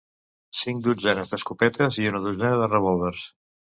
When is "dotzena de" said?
2.27-2.71